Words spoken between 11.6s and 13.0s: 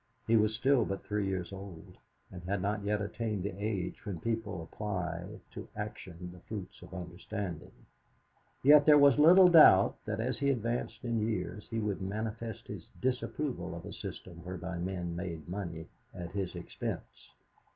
he would manifest his